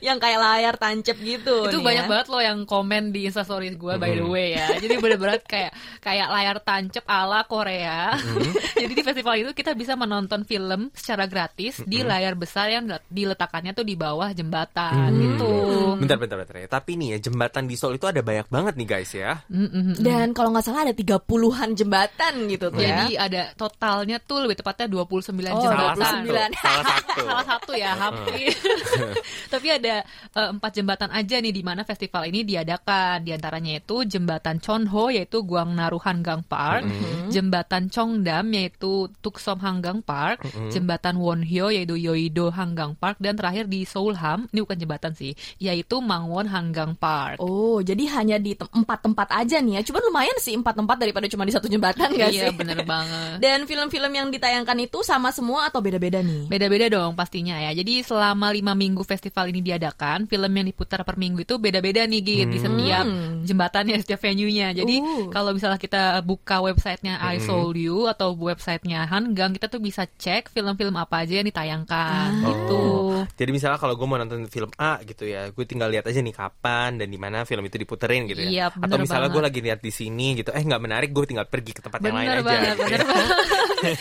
[0.00, 2.10] Yang kayak layar tancap gitu itu nih banyak ya.
[2.10, 6.28] banget loh yang komen di instastory gue by the way ya jadi bener-bener kayak kayak
[6.28, 8.14] layar tancap ala Korea
[8.80, 13.72] jadi di festival itu kita bisa menonton film secara gratis di layar besar yang diletakkannya
[13.72, 15.20] tuh di bawah jembatan Hmm.
[15.20, 15.50] gitu
[15.98, 16.68] Bentar, bentar, bentar ya.
[16.68, 19.34] Tapi nih ya jembatan di Seoul itu ada banyak banget nih guys ya.
[19.50, 19.98] Mm-mm.
[19.98, 24.56] Dan kalau nggak salah ada 30-an jembatan gitu tuh ya jadi ada totalnya tuh lebih
[24.56, 26.54] tepatnya 29 Oh, jembatan 29.
[26.54, 27.18] Salah satu.
[27.28, 28.54] salah satu ya hampir
[29.52, 33.24] tapi ada eh, empat jembatan aja nih di mana festival ini diadakan.
[33.24, 36.84] Di antaranya itu jembatan Chonho yaitu Guangnaru Hanggang Park.
[37.28, 40.44] Jembatan Chongdam yaitu Tuksom Hanggang Park.
[40.70, 43.20] Jembatan Wonhyo yaitu Yoido Hanggang Park.
[43.20, 47.40] Dan terakhir di Seoulham ini bukan jembatan sih yaitu Mangwon Hanggang Park.
[47.40, 49.82] Oh, jadi hanya di tem- empat tempat aja nih ya.
[49.84, 52.56] Cuman lumayan sih empat tempat daripada cuma di satu jembatan gak iya sih?
[52.56, 53.38] bener banget.
[53.44, 56.48] Dan film-film yang ditayangkan itu sama semua atau beda-beda nih?
[56.48, 57.70] Beda-beda dong pastinya ya.
[57.72, 62.20] Jadi selama lima minggu festival ini diadakan, film yang diputar per minggu itu beda-beda nih
[62.20, 63.06] Git di setiap
[63.42, 64.74] jembatannya, setiap venue-nya.
[64.74, 65.30] Jadi Uh.
[65.30, 70.50] kalau misalnya kita buka websitenya I Soul You atau websitenya Hanggang, kita tuh bisa cek
[70.50, 72.74] film-film apa aja yang ditayangkan gitu.
[72.74, 73.22] Oh.
[73.32, 76.32] Jadi misalnya kalau gue mau nonton film A gitu ya, gue tinggal lihat aja nih
[76.32, 78.50] kapan dan di mana film itu diputerin gitu ya.
[78.50, 81.46] Iya, Atau bener misalnya gue lagi lihat di sini gitu, eh nggak menarik, gue tinggal
[81.46, 82.44] pergi ke tempat yang lain Bener aja.
[82.44, 83.06] banget, gitu bener ya.
[83.08, 83.36] banget.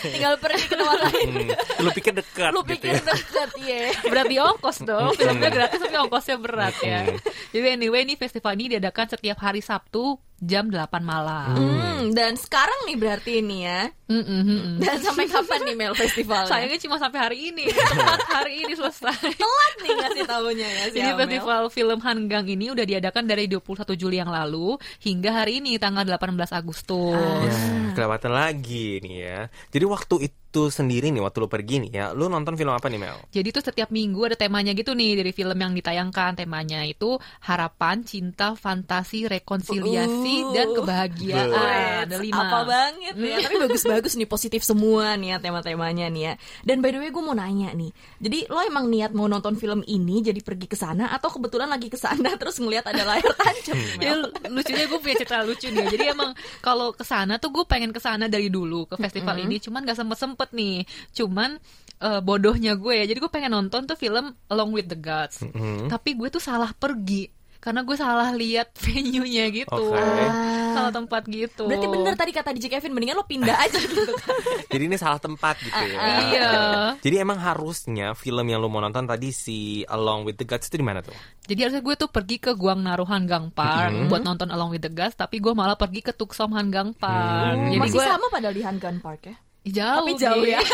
[0.07, 1.27] Tinggal pergi ke tempat lain.
[1.27, 3.01] Hmm, Lu pikir dekat Lu gitu pikir ya.
[3.03, 3.79] deket, iya.
[4.03, 5.11] Berarti ongkos dong.
[5.13, 7.03] Filmnya gratis tapi ongkosnya berat ya.
[7.51, 11.57] Jadi anyway, ini festival ini diadakan setiap hari Sabtu jam 8 malam.
[11.57, 13.89] Hmm, dan sekarang nih berarti ini ya.
[14.05, 14.75] Mm, mm, mm, mm.
[14.85, 16.47] Dan sampai kapan nih Mel festivalnya?
[16.47, 19.33] Sayangnya cuma sampai hari ini, tepat hari ini selesai.
[19.33, 21.19] telat nih ngasih tahunya ya si Jadi Amel.
[21.25, 26.05] festival film Hanggang ini udah diadakan dari 21 Juli yang lalu hingga hari ini tanggal
[26.05, 27.17] 18 Agustus.
[27.17, 29.39] Ya, kelewatan lagi nih ya.
[29.73, 32.97] Jadi waktu itu sendiri nih, waktu lu pergi nih ya, lu nonton film apa nih
[32.97, 33.17] Mel?
[33.29, 36.41] Jadi tuh setiap minggu ada temanya gitu nih dari film yang ditayangkan.
[36.41, 37.15] Temanya itu
[37.45, 40.53] harapan, cinta, fantasi, rekonsiliasi, Uh.
[40.53, 41.47] dan kebahagiaan.
[41.49, 42.43] Wait, Ada lima.
[42.47, 46.93] Apa banget ya Tapi bagus-bagus nih Positif semua nih ya tema-temanya nih ya Dan by
[46.93, 47.89] the way gue mau nanya nih
[48.21, 51.89] Jadi lo emang niat mau nonton film ini Jadi pergi ke sana Atau kebetulan lagi
[51.89, 54.13] ke sana Terus ngelihat ada layar tancap Ya,
[54.47, 55.85] lucunya gue punya cerita lucu nih.
[55.89, 59.57] Jadi emang kalau ke sana tuh gue pengen ke sana dari dulu ke festival ini,
[59.57, 60.83] cuman gak sempet sempet nih.
[61.15, 61.57] Cuman
[62.03, 63.05] eh, bodohnya gue ya.
[63.07, 65.43] Jadi gue pengen nonton tuh film Along with the Gods.
[65.87, 69.91] Tapi gue tuh salah pergi karena gue salah lihat venue-nya gitu.
[69.91, 70.25] Oke.
[70.71, 71.65] Salah tempat gitu.
[71.65, 74.37] Berarti bener tadi kata DJ Kevin Mendingan lo pindah aja gitu kan
[74.71, 75.99] Jadi ini salah tempat gitu ya.
[76.31, 76.49] Iya.
[77.05, 80.77] Jadi emang harusnya film yang lu mau nonton tadi si Along with the Gods itu
[80.79, 81.15] di mana tuh?
[81.43, 84.91] Jadi harusnya gue tuh pergi ke Guang Naruhan Gang Park buat nonton Along with the
[84.93, 87.55] Gods, tapi gue malah pergi ke Tuksom Han Gang Park.
[87.71, 89.35] Jadi Masih gue sama padahal di Hangan Park ya
[89.69, 90.51] jauh, Tapi jauh Bi.
[90.51, 90.59] ya.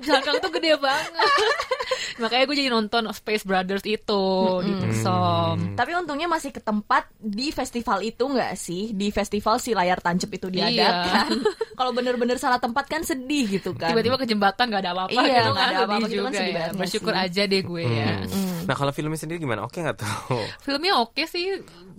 [0.00, 1.12] Jangkang tuh gede banget.
[2.16, 4.24] Makanya gue jadi nonton Space Brothers itu
[4.60, 5.72] di Tuksom.
[5.72, 8.92] Tapi untungnya masih ke tempat di festival itu nggak sih?
[8.92, 10.68] Di festival si layar tancap itu Iya.
[10.68, 11.28] diadakan.
[11.78, 13.88] Kalau bener-bener salah tempat kan sedih gitu kan.
[13.90, 16.28] Tiba-tiba ke jembatan gak ada apa-apa Iya, gitu nggak kan ada apa-apa sedih gitu kan
[16.28, 16.58] juga sedih ya.
[16.58, 17.22] banget Bersyukur sih.
[17.22, 18.10] aja deh gue ya.
[18.60, 19.60] Nah kalau filmnya sendiri gimana?
[19.62, 20.44] Oke nggak tuh?
[20.60, 21.44] Filmnya oke sih,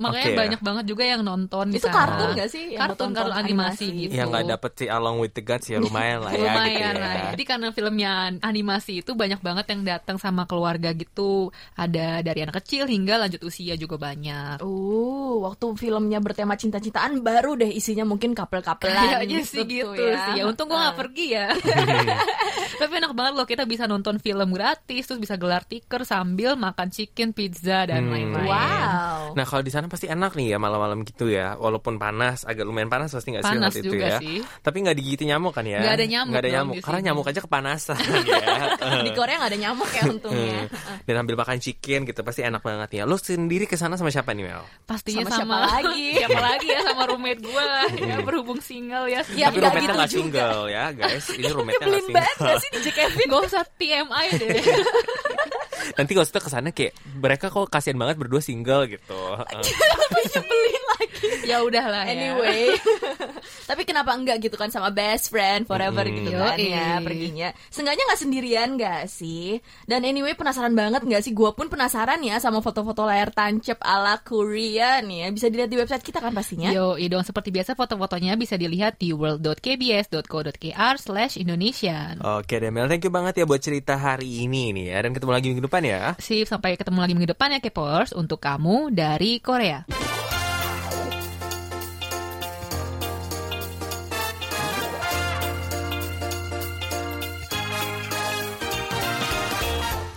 [0.02, 0.40] makanya Oke ya.
[0.42, 1.96] banyak banget juga yang nonton di Itu sana.
[1.96, 3.86] kartun nggak sih yang Kartun, lo kartun animasi, animasi?
[4.02, 4.12] gitu.
[4.12, 7.06] Yang nggak dapet si Along with the Gods ya lumayan lah ya Lumayan gitu ya.
[7.06, 7.14] lah.
[7.32, 8.12] Jadi karena filmnya
[8.42, 11.48] animasi itu banyak banget yang datang sama keluarga gitu.
[11.74, 14.58] Ada dari anak kecil hingga lanjut usia juga banyak.
[14.60, 20.34] Uh, waktu filmnya bertema cinta-cintaan baru deh isinya mungkin couple-couplean Kayaknya sih tuh gitu sih
[20.36, 20.44] ya.
[20.44, 21.48] Untung gue gak pergi ya.
[22.82, 26.90] Tapi enak banget loh kita bisa nonton film gratis, terus bisa gelar tiker sambil makan
[26.90, 28.12] chicken, pizza dan Hmm.
[28.12, 28.48] lain-lain.
[28.48, 29.22] Wow.
[29.34, 32.88] Nah kalau di sana pasti enak nih ya malam-malam gitu ya, walaupun panas, agak lumayan
[32.88, 34.18] panas pasti nggak sih Panas waktu itu ya.
[34.24, 34.40] sih.
[34.64, 35.84] Tapi nggak digigit nyamuk kan ya?
[35.84, 37.98] Nggak ada nyamuk Nggak ada nyamuk, di karena nyamuk aja kepanasan
[38.32, 38.40] ya.
[39.04, 40.60] Di Korea nggak ada nyamuk ya untungnya.
[41.06, 43.04] Dan sambil makan chicken gitu pasti enak banget ya.
[43.04, 44.64] Lo sendiri ke sana sama siapa nih Mel?
[44.88, 46.06] Pastinya Sama sama, siapa lagi?
[46.24, 47.66] siapa lagi ya sama roommate gue
[48.00, 49.20] ya berhubung single ya.
[49.34, 50.24] Ya, Tapi roommate-nya gitu nggak juga.
[50.48, 51.26] single ya guys.
[51.28, 52.48] Ini roommate-nya nggak Nyebelin banget single.
[52.48, 53.26] gak sih DJ Kevin?
[53.28, 54.64] Gak usah TMI deh.
[55.96, 59.22] Nanti kalau kita ke sana kayak mereka kok kasihan banget berdua single gitu.
[59.38, 61.28] Lebih nyebelin lagi.
[61.48, 62.34] ya udahlah ya.
[63.72, 66.16] Tapi kenapa enggak gitu kan sama best friend forever Hmm.
[66.20, 66.76] gitu kan Yoi.
[66.76, 67.50] ya perginya.
[67.72, 69.64] Seenggaknya nggak sendirian nggak sih?
[69.88, 71.32] Dan anyway penasaran banget nggak sih?
[71.32, 75.28] Gua pun penasaran ya sama foto-foto layar tancap ala Korea nih ya.
[75.32, 76.68] Bisa dilihat di website kita kan pastinya.
[76.68, 82.20] Yo, dong seperti biasa foto-fotonya bisa dilihat di world.kbs.co.kr slash Indonesian.
[82.20, 84.98] Oke deh Mel, thank you banget ya buat cerita hari ini nih ya.
[85.00, 86.02] Dan ketemu lagi minggu depan ya.
[86.20, 89.84] Sip, sampai ketemu lagi minggu depan ya Kepers untuk kamu dari Korea.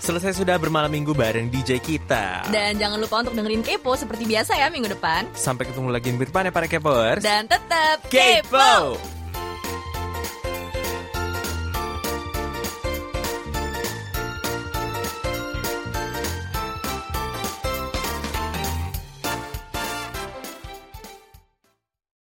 [0.05, 2.45] Selesai sudah bermalam minggu bareng DJ kita.
[2.53, 5.25] Dan jangan lupa untuk dengerin Kepo seperti biasa ya minggu depan.
[5.33, 7.25] Sampai ketemu lagi minggu depan ya para Kepers.
[7.25, 9.01] Dan tetap Kepo!